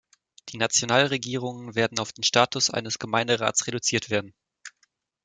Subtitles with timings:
[0.49, 4.33] Die Nationalregierungen werden auf den Status eines Gemeinderats reduziert werden.